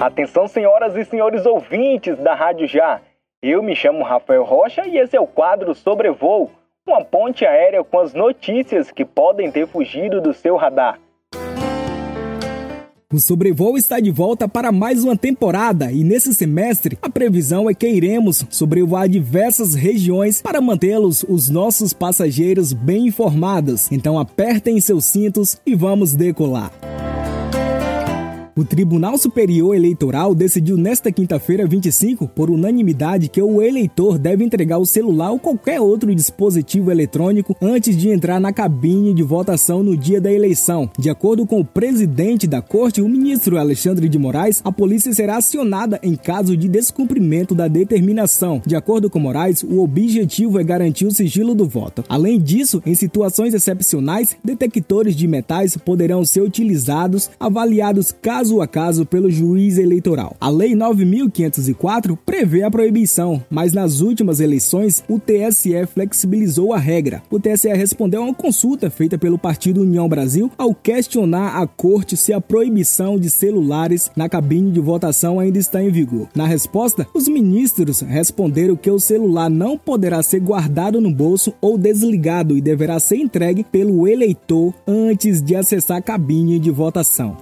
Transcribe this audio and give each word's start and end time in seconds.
Atenção, 0.00 0.48
senhoras 0.48 0.96
e 0.96 1.04
senhores 1.04 1.46
ouvintes 1.46 2.18
da 2.18 2.34
Rádio 2.34 2.66
Já. 2.66 3.00
Eu 3.42 3.62
me 3.62 3.74
chamo 3.74 4.04
Rafael 4.04 4.44
Rocha 4.44 4.86
e 4.86 4.98
esse 4.98 5.16
é 5.16 5.20
o 5.20 5.26
quadro 5.26 5.74
Sobrevoo, 5.74 6.50
uma 6.86 7.04
ponte 7.04 7.44
aérea 7.44 7.84
com 7.84 7.98
as 7.98 8.14
notícias 8.14 8.90
que 8.90 9.04
podem 9.04 9.50
ter 9.50 9.66
fugido 9.66 10.20
do 10.20 10.32
seu 10.32 10.56
radar. 10.56 10.98
O 13.12 13.20
Sobrevoo 13.20 13.76
está 13.76 14.00
de 14.00 14.10
volta 14.10 14.48
para 14.48 14.72
mais 14.72 15.04
uma 15.04 15.14
temporada 15.14 15.92
e 15.92 16.02
nesse 16.02 16.32
semestre 16.34 16.96
a 17.02 17.10
previsão 17.10 17.68
é 17.68 17.74
que 17.74 17.86
iremos 17.86 18.46
sobrevoar 18.48 19.06
diversas 19.06 19.74
regiões 19.74 20.40
para 20.40 20.62
mantê-los, 20.62 21.22
os 21.28 21.50
nossos 21.50 21.92
passageiros, 21.92 22.72
bem 22.72 23.08
informados. 23.08 23.92
Então 23.92 24.18
apertem 24.18 24.80
seus 24.80 25.04
cintos 25.04 25.60
e 25.66 25.74
vamos 25.74 26.14
decolar. 26.14 26.72
O 28.54 28.66
Tribunal 28.66 29.16
Superior 29.16 29.74
Eleitoral 29.74 30.34
decidiu 30.34 30.76
nesta 30.76 31.10
quinta-feira 31.10 31.66
25, 31.66 32.28
por 32.28 32.50
unanimidade, 32.50 33.30
que 33.30 33.40
o 33.40 33.62
eleitor 33.62 34.18
deve 34.18 34.44
entregar 34.44 34.76
o 34.76 34.84
celular 34.84 35.30
ou 35.30 35.38
qualquer 35.38 35.80
outro 35.80 36.14
dispositivo 36.14 36.90
eletrônico 36.90 37.56
antes 37.62 37.96
de 37.96 38.10
entrar 38.10 38.38
na 38.38 38.52
cabine 38.52 39.14
de 39.14 39.22
votação 39.22 39.82
no 39.82 39.96
dia 39.96 40.20
da 40.20 40.30
eleição. 40.30 40.90
De 40.98 41.08
acordo 41.08 41.46
com 41.46 41.60
o 41.60 41.64
presidente 41.64 42.46
da 42.46 42.60
corte, 42.60 43.00
o 43.00 43.08
ministro 43.08 43.56
Alexandre 43.56 44.06
de 44.06 44.18
Moraes, 44.18 44.60
a 44.62 44.70
polícia 44.70 45.14
será 45.14 45.38
acionada 45.38 45.98
em 46.02 46.14
caso 46.14 46.54
de 46.54 46.68
descumprimento 46.68 47.54
da 47.54 47.68
determinação. 47.68 48.60
De 48.66 48.76
acordo 48.76 49.08
com 49.08 49.18
Moraes, 49.18 49.62
o 49.62 49.82
objetivo 49.82 50.60
é 50.60 50.64
garantir 50.64 51.06
o 51.06 51.10
sigilo 51.10 51.54
do 51.54 51.66
voto. 51.66 52.04
Além 52.06 52.38
disso, 52.38 52.82
em 52.84 52.94
situações 52.94 53.54
excepcionais, 53.54 54.36
detectores 54.44 55.16
de 55.16 55.26
metais 55.26 55.74
poderão 55.74 56.22
ser 56.22 56.42
utilizados, 56.42 57.30
avaliados 57.40 58.12
caso 58.12 58.41
caso 58.42 58.60
a 58.60 58.66
caso 58.66 59.06
pelo 59.06 59.30
juiz 59.30 59.78
eleitoral. 59.78 60.36
A 60.40 60.48
Lei 60.50 60.74
9504 60.74 62.16
prevê 62.26 62.64
a 62.64 62.70
proibição, 62.70 63.40
mas 63.48 63.72
nas 63.72 64.00
últimas 64.00 64.40
eleições 64.40 65.04
o 65.08 65.20
TSE 65.20 65.86
flexibilizou 65.86 66.72
a 66.72 66.78
regra. 66.78 67.22
O 67.30 67.38
TSE 67.38 67.68
respondeu 67.68 68.20
a 68.20 68.24
uma 68.24 68.34
consulta 68.34 68.90
feita 68.90 69.16
pelo 69.16 69.38
Partido 69.38 69.82
União 69.82 70.08
Brasil 70.08 70.50
ao 70.58 70.74
questionar 70.74 71.62
a 71.62 71.68
corte 71.68 72.16
se 72.16 72.32
a 72.32 72.40
proibição 72.40 73.16
de 73.16 73.30
celulares 73.30 74.10
na 74.16 74.28
cabine 74.28 74.72
de 74.72 74.80
votação 74.80 75.38
ainda 75.38 75.58
está 75.58 75.80
em 75.80 75.92
vigor. 75.92 76.26
Na 76.34 76.44
resposta, 76.44 77.06
os 77.14 77.28
ministros 77.28 78.00
responderam 78.00 78.74
que 78.74 78.90
o 78.90 78.98
celular 78.98 79.48
não 79.48 79.78
poderá 79.78 80.20
ser 80.20 80.40
guardado 80.40 81.00
no 81.00 81.12
bolso 81.12 81.54
ou 81.60 81.78
desligado 81.78 82.58
e 82.58 82.60
deverá 82.60 82.98
ser 82.98 83.18
entregue 83.18 83.62
pelo 83.62 84.08
eleitor 84.08 84.74
antes 84.84 85.40
de 85.40 85.54
acessar 85.54 85.98
a 85.98 86.02
cabine 86.02 86.58
de 86.58 86.72
votação. 86.72 87.36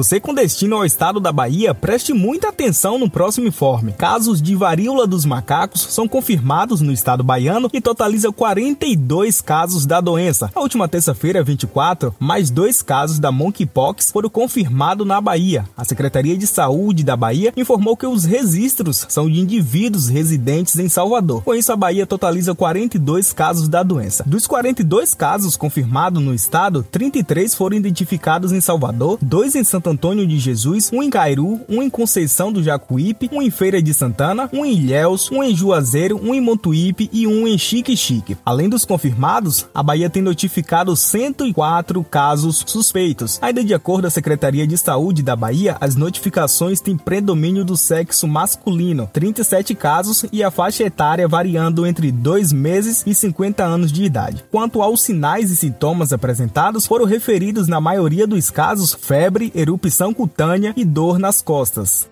Você 0.00 0.18
com 0.18 0.32
destino 0.32 0.76
ao 0.76 0.86
estado 0.86 1.20
da 1.20 1.30
Bahia, 1.30 1.74
preste 1.74 2.14
muita 2.14 2.48
atenção 2.48 2.98
no 2.98 3.10
próximo 3.10 3.46
informe. 3.46 3.92
Casos 3.92 4.40
de 4.40 4.56
varíola 4.56 5.06
dos 5.06 5.26
macacos 5.26 5.82
são 5.90 6.08
confirmados 6.08 6.80
no 6.80 6.90
estado 6.90 7.22
baiano 7.22 7.68
e 7.70 7.82
totaliza 7.82 8.32
42 8.32 9.42
casos 9.42 9.84
da 9.84 10.00
doença. 10.00 10.50
A 10.54 10.60
última 10.60 10.88
terça-feira, 10.88 11.44
24, 11.44 12.14
mais 12.18 12.48
dois 12.48 12.80
casos 12.80 13.18
da 13.18 13.30
monkeypox 13.30 14.10
foram 14.10 14.30
confirmados 14.30 15.06
na 15.06 15.20
Bahia. 15.20 15.66
A 15.76 15.84
Secretaria 15.84 16.34
de 16.34 16.46
Saúde 16.46 17.04
da 17.04 17.14
Bahia 17.14 17.52
informou 17.54 17.94
que 17.94 18.06
os 18.06 18.24
registros 18.24 19.04
são 19.06 19.28
de 19.28 19.38
indivíduos 19.38 20.08
residentes 20.08 20.78
em 20.78 20.88
Salvador. 20.88 21.42
Com 21.42 21.54
isso, 21.54 21.72
a 21.72 21.76
Bahia 21.76 22.06
totaliza 22.06 22.54
42 22.54 23.34
casos 23.34 23.68
da 23.68 23.82
doença. 23.82 24.24
Dos 24.26 24.46
42 24.46 25.12
casos 25.12 25.58
confirmados 25.58 26.22
no 26.22 26.32
estado, 26.32 26.82
33 26.90 27.54
foram 27.54 27.76
identificados 27.76 28.50
em 28.50 28.62
Salvador, 28.62 29.18
dois 29.20 29.54
em 29.54 29.62
Santa 29.62 29.89
Antônio 29.90 30.26
de 30.26 30.38
Jesus, 30.38 30.90
um 30.92 31.02
em 31.02 31.10
Cairu, 31.10 31.60
um 31.68 31.82
em 31.82 31.90
Conceição 31.90 32.52
do 32.52 32.62
Jacuípe, 32.62 33.28
um 33.32 33.42
em 33.42 33.50
Feira 33.50 33.82
de 33.82 33.92
Santana, 33.92 34.48
um 34.52 34.64
em 34.64 34.72
Ilhéus, 34.72 35.30
um 35.30 35.42
em 35.42 35.54
Juazeiro, 35.54 36.20
um 36.22 36.34
em 36.34 36.40
Montuípe 36.40 37.10
e 37.12 37.26
um 37.26 37.46
em 37.46 37.58
Chique 37.58 37.96
Chique. 37.96 38.36
Além 38.44 38.68
dos 38.68 38.84
confirmados, 38.84 39.66
a 39.74 39.82
Bahia 39.82 40.08
tem 40.08 40.22
notificado 40.22 40.94
104 40.94 42.02
casos 42.04 42.64
suspeitos. 42.66 43.38
Ainda 43.42 43.64
de 43.64 43.74
acordo 43.74 44.02
com 44.02 44.06
a 44.06 44.10
Secretaria 44.10 44.66
de 44.66 44.78
Saúde 44.78 45.22
da 45.22 45.34
Bahia, 45.34 45.76
as 45.80 45.96
notificações 45.96 46.80
têm 46.80 46.96
predomínio 46.96 47.64
do 47.64 47.76
sexo 47.76 48.28
masculino, 48.28 49.10
37 49.12 49.74
casos 49.74 50.24
e 50.32 50.42
a 50.42 50.50
faixa 50.50 50.84
etária 50.84 51.26
variando 51.26 51.86
entre 51.86 52.12
2 52.12 52.52
meses 52.52 53.02
e 53.06 53.14
50 53.14 53.64
anos 53.64 53.92
de 53.92 54.04
idade. 54.04 54.44
Quanto 54.50 54.82
aos 54.82 55.02
sinais 55.02 55.50
e 55.50 55.56
sintomas 55.56 56.12
apresentados, 56.12 56.86
foram 56.86 57.04
referidos 57.04 57.66
na 57.66 57.80
maioria 57.80 58.26
dos 58.26 58.50
casos 58.50 58.94
febre, 58.94 59.52
erupção 59.54 59.79
erupção 59.80 60.12
cutânea 60.12 60.74
e 60.76 60.84
dor 60.84 61.18
nas 61.18 61.40
costas. 61.40 62.06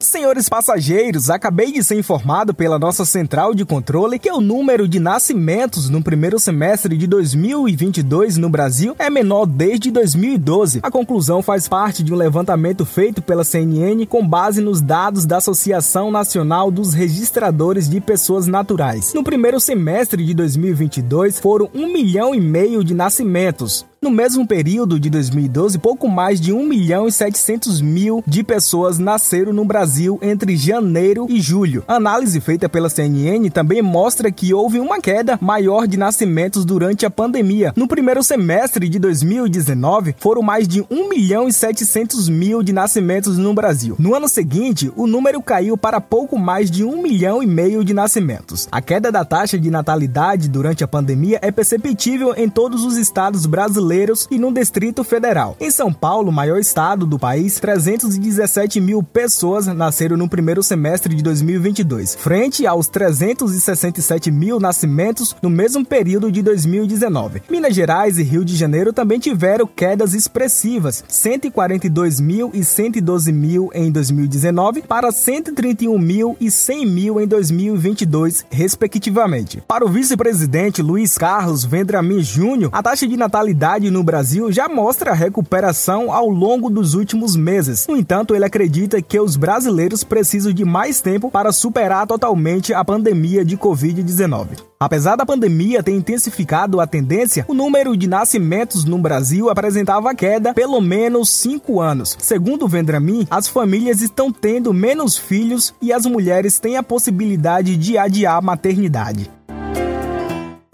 Senhores 0.00 0.48
passageiros, 0.48 1.30
acabei 1.30 1.72
de 1.72 1.82
ser 1.82 1.98
informado 1.98 2.52
pela 2.52 2.78
nossa 2.78 3.04
central 3.04 3.54
de 3.54 3.64
controle 3.64 4.18
que 4.18 4.30
o 4.30 4.40
número 4.40 4.86
de 4.86 5.00
nascimentos 5.00 5.88
no 5.88 6.02
primeiro 6.02 6.38
semestre 6.38 6.96
de 6.96 7.06
2022 7.06 8.36
no 8.36 8.50
Brasil 8.50 8.94
é 8.98 9.08
menor 9.08 9.46
desde 9.46 9.90
2012. 9.90 10.80
A 10.82 10.90
conclusão 10.90 11.40
faz 11.40 11.68
parte 11.68 12.02
de 12.02 12.12
um 12.12 12.16
levantamento 12.16 12.84
feito 12.84 13.22
pela 13.22 13.44
CNN 13.44 14.04
com 14.06 14.26
base 14.26 14.60
nos 14.60 14.80
dados 14.82 15.24
da 15.24 15.38
Associação 15.38 16.10
Nacional 16.10 16.70
dos 16.70 16.92
Registradores 16.92 17.88
de 17.88 18.00
Pessoas 18.00 18.46
Naturais. 18.46 19.14
No 19.14 19.24
primeiro 19.24 19.58
semestre 19.58 20.24
de 20.24 20.34
2022 20.34 21.40
foram 21.40 21.70
um 21.74 21.92
milhão 21.92 22.34
e 22.34 22.40
meio 22.40 22.84
de 22.84 22.92
nascimentos, 22.92 23.86
no 24.04 24.10
mesmo 24.10 24.46
período 24.46 25.00
de 25.00 25.08
2012, 25.08 25.78
pouco 25.78 26.10
mais 26.10 26.38
de 26.38 26.52
1 26.52 26.68
milhão 26.68 27.08
e 27.08 27.12
700 27.12 27.80
mil 27.80 28.22
de 28.26 28.44
pessoas 28.44 28.98
nasceram 28.98 29.50
no 29.50 29.64
Brasil 29.64 30.18
entre 30.20 30.58
janeiro 30.58 31.26
e 31.26 31.40
julho. 31.40 31.82
A 31.88 31.94
análise 31.94 32.38
feita 32.38 32.68
pela 32.68 32.90
CNN 32.90 33.48
também 33.48 33.80
mostra 33.80 34.30
que 34.30 34.52
houve 34.52 34.78
uma 34.78 35.00
queda 35.00 35.38
maior 35.40 35.86
de 35.86 35.96
nascimentos 35.96 36.66
durante 36.66 37.06
a 37.06 37.10
pandemia. 37.10 37.72
No 37.74 37.88
primeiro 37.88 38.22
semestre 38.22 38.90
de 38.90 38.98
2019, 38.98 40.14
foram 40.18 40.42
mais 40.42 40.68
de 40.68 40.84
1 40.90 41.08
milhão 41.08 41.48
e 41.48 41.52
700 41.52 42.28
mil 42.28 42.62
de 42.62 42.74
nascimentos 42.74 43.38
no 43.38 43.54
Brasil. 43.54 43.96
No 43.98 44.14
ano 44.14 44.28
seguinte, 44.28 44.92
o 44.96 45.06
número 45.06 45.40
caiu 45.40 45.78
para 45.78 45.98
pouco 45.98 46.38
mais 46.38 46.70
de 46.70 46.84
1 46.84 47.00
milhão 47.00 47.42
e 47.42 47.46
meio 47.46 47.82
de 47.82 47.94
nascimentos. 47.94 48.68
A 48.70 48.82
queda 48.82 49.10
da 49.10 49.24
taxa 49.24 49.58
de 49.58 49.70
natalidade 49.70 50.46
durante 50.46 50.84
a 50.84 50.88
pandemia 50.88 51.38
é 51.40 51.50
perceptível 51.50 52.34
em 52.36 52.50
todos 52.50 52.84
os 52.84 52.98
estados 52.98 53.46
brasileiros 53.46 53.93
brasileiros 53.94 54.26
e 54.30 54.38
no 54.38 54.52
Distrito 54.52 55.04
Federal. 55.04 55.56
Em 55.60 55.70
São 55.70 55.92
Paulo, 55.92 56.32
maior 56.32 56.58
estado 56.58 57.06
do 57.06 57.18
país, 57.18 57.60
317 57.60 58.80
mil 58.80 59.02
pessoas 59.02 59.66
nasceram 59.66 60.16
no 60.16 60.28
primeiro 60.28 60.62
semestre 60.62 61.14
de 61.14 61.22
2022, 61.22 62.16
frente 62.16 62.66
aos 62.66 62.88
367 62.88 64.30
mil 64.30 64.58
nascimentos 64.58 65.36
no 65.40 65.48
mesmo 65.48 65.84
período 65.84 66.30
de 66.30 66.42
2019. 66.42 67.42
Minas 67.48 67.74
Gerais 67.74 68.18
e 68.18 68.22
Rio 68.22 68.44
de 68.44 68.56
Janeiro 68.56 68.92
também 68.92 69.18
tiveram 69.18 69.66
quedas 69.66 70.14
expressivas, 70.14 71.04
142 71.06 72.20
mil 72.20 72.50
e 72.52 72.64
112 72.64 73.32
mil 73.32 73.70
em 73.72 73.92
2019 73.92 74.82
para 74.82 75.12
131 75.12 75.98
mil 75.98 76.36
e 76.40 76.50
100 76.50 76.86
mil 76.86 77.20
em 77.20 77.26
2022, 77.26 78.46
respectivamente. 78.50 79.62
Para 79.68 79.84
o 79.84 79.88
vice-presidente 79.88 80.82
Luiz 80.82 81.16
Carlos 81.16 81.64
Vendramin 81.64 82.22
Júnior, 82.22 82.70
a 82.72 82.82
taxa 82.82 83.06
de 83.06 83.16
natalidade 83.16 83.83
no 83.90 84.02
Brasil 84.02 84.50
já 84.52 84.68
mostra 84.68 85.12
recuperação 85.12 86.12
ao 86.12 86.28
longo 86.28 86.70
dos 86.70 86.94
últimos 86.94 87.36
meses. 87.36 87.86
No 87.86 87.96
entanto, 87.96 88.34
ele 88.34 88.44
acredita 88.44 89.00
que 89.00 89.18
os 89.18 89.36
brasileiros 89.36 90.04
precisam 90.04 90.52
de 90.52 90.64
mais 90.64 91.00
tempo 91.00 91.30
para 91.30 91.52
superar 91.52 92.06
totalmente 92.06 92.72
a 92.72 92.84
pandemia 92.84 93.44
de 93.44 93.56
Covid-19. 93.56 94.48
Apesar 94.78 95.16
da 95.16 95.24
pandemia 95.24 95.82
ter 95.82 95.92
intensificado 95.92 96.80
a 96.80 96.86
tendência, 96.86 97.44
o 97.48 97.54
número 97.54 97.96
de 97.96 98.06
nascimentos 98.06 98.84
no 98.84 98.98
Brasil 98.98 99.48
apresentava 99.48 100.14
queda 100.14 100.52
pelo 100.52 100.80
menos 100.80 101.30
5 101.30 101.80
anos. 101.80 102.16
Segundo 102.18 102.68
Vendramin, 102.68 103.26
as 103.30 103.48
famílias 103.48 104.02
estão 104.02 104.30
tendo 104.30 104.74
menos 104.74 105.16
filhos 105.16 105.74
e 105.80 105.92
as 105.92 106.04
mulheres 106.04 106.58
têm 106.58 106.76
a 106.76 106.82
possibilidade 106.82 107.76
de 107.76 107.96
adiar 107.96 108.36
a 108.36 108.42
maternidade. 108.42 109.30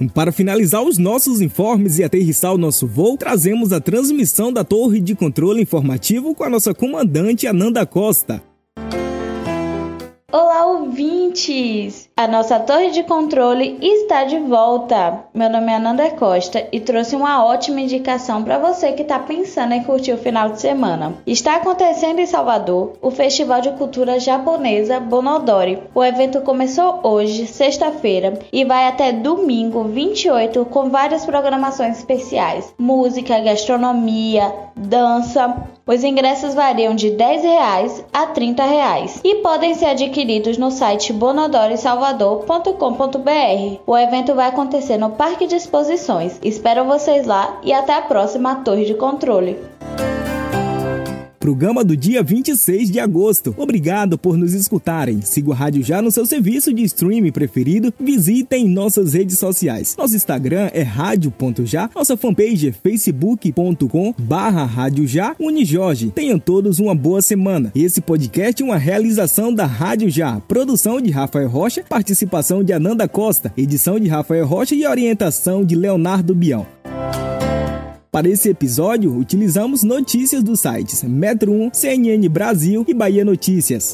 Para 0.09 0.33
finalizar 0.33 0.83
os 0.83 0.97
nossos 0.97 1.43
informes 1.43 1.99
e 1.99 2.05
aterrissar 2.05 2.55
o 2.55 2.59
nosso 2.59 2.87
voo, 2.87 3.19
trazemos 3.19 3.71
a 3.71 3.81
transmissão 3.81 4.51
da 4.51 4.65
torre 4.65 4.99
de 4.99 5.15
controle 5.15 5.61
informativo 5.61 6.35
com 6.35 6.43
a 6.43 6.49
nossa 6.49 6.73
comandante 6.73 7.47
Ananda 7.47 7.85
Costa. 7.85 8.43
Olá, 10.33 10.65
ouvintes! 10.67 12.10
A 12.21 12.29
nossa 12.29 12.61
torre 12.61 12.91
de 12.91 13.03
controle 13.03 13.79
está 13.81 14.25
de 14.25 14.39
volta. 14.41 15.25
Meu 15.33 15.49
nome 15.49 15.73
é 15.73 15.77
Ananda 15.77 16.11
Costa 16.11 16.69
e 16.71 16.79
trouxe 16.79 17.17
uma 17.17 17.43
ótima 17.43 17.81
indicação 17.81 18.45
para 18.45 18.59
você 18.59 18.93
que 18.93 19.01
está 19.01 19.19
pensando 19.19 19.73
em 19.73 19.83
curtir 19.83 20.13
o 20.13 20.19
final 20.19 20.51
de 20.51 20.61
semana. 20.61 21.15
Está 21.27 21.57
acontecendo 21.57 22.19
em 22.19 22.27
Salvador 22.27 22.93
o 23.01 23.11
Festival 23.11 23.63
de 23.63 23.71
Cultura 23.71 24.21
Japonesa 24.21 25.01
Bonodori. 25.01 25.83
O 25.95 26.05
evento 26.05 26.43
começou 26.43 27.01
hoje, 27.05 27.47
sexta-feira, 27.47 28.39
e 28.53 28.67
vai 28.67 28.87
até 28.87 29.13
domingo 29.13 29.85
28 29.85 30.67
com 30.67 30.91
várias 30.91 31.25
programações 31.25 31.97
especiais: 31.97 32.75
música, 32.79 33.41
gastronomia, 33.41 34.53
dança. 34.77 35.57
Os 35.87 36.05
ingressos 36.05 36.55
variam 36.55 36.95
de 36.95 37.11
10 37.11 37.43
reais 37.43 38.05
a 38.13 38.27
30 38.27 38.63
reais 38.63 39.21
e 39.25 39.37
podem 39.37 39.75
ser 39.75 39.87
adquiridos 39.87 40.57
no 40.57 40.71
site 40.71 41.13
bonodoresalvador.com.br. 42.15 43.81
O 43.87 43.97
evento 43.97 44.35
vai 44.35 44.49
acontecer 44.49 44.97
no 44.97 45.11
Parque 45.11 45.47
de 45.47 45.57
Exposições. 45.57 46.39
Espero 46.43 46.85
vocês 46.85 47.27
lá 47.27 47.61
e 47.63 47.73
até 47.73 47.95
a 47.95 48.03
próxima 48.03 48.57
Torre 48.57 48.85
de 48.85 48.95
Controle. 48.95 49.59
Programa 51.41 51.83
do 51.83 51.97
dia 51.97 52.23
26 52.23 52.91
de 52.91 53.01
agosto. 53.01 53.55
Obrigado 53.57 54.19
por 54.19 54.37
nos 54.37 54.53
escutarem. 54.53 55.23
Siga 55.23 55.49
o 55.49 55.55
Rádio 55.55 55.83
Já 55.83 56.03
no 56.03 56.11
seu 56.11 56.27
serviço 56.27 56.71
de 56.71 56.83
streaming 56.83 57.33
preferido. 57.33 57.95
Visitem 57.99 58.69
nossas 58.69 59.15
redes 59.15 59.39
sociais. 59.39 59.97
Nosso 59.97 60.15
Instagram 60.15 60.69
é 60.75 60.83
rádio.já. 60.83 61.89
Nossa 61.95 62.15
fanpage 62.15 62.69
é 62.69 62.73
facebook.com 62.73 64.15
barra 64.19 64.67
Rádio 64.67 65.07
Já 65.07 65.35
Unijorge. 65.41 66.11
Tenham 66.11 66.39
todos 66.39 66.79
uma 66.79 66.95
boa 66.95 67.23
semana. 67.23 67.73
Esse 67.75 68.03
podcast 68.03 68.63
é 68.63 68.67
uma 68.67 68.77
realização 68.77 69.55
da 69.55 69.65
Rádio 69.65 70.11
Já. 70.11 70.41
Produção 70.41 71.01
de 71.01 71.11
Rafael 71.11 71.49
Rocha, 71.49 71.83
participação 71.89 72.63
de 72.63 72.75
Ananda 72.75 73.09
Costa, 73.09 73.51
edição 73.57 73.99
de 73.99 74.09
Rafael 74.09 74.47
Rocha 74.47 74.75
e 74.75 74.87
orientação 74.87 75.65
de 75.65 75.75
Leonardo 75.75 76.35
Bião. 76.35 76.67
Para 78.11 78.29
esse 78.29 78.49
episódio, 78.49 79.17
utilizamos 79.17 79.85
notícias 79.85 80.43
dos 80.43 80.59
sites 80.59 81.05
Metro 81.05 81.53
1, 81.53 81.71
CNN 81.73 82.29
Brasil 82.29 82.85
e 82.89 82.93
Bahia 82.93 83.25
Notícias. 83.25 83.89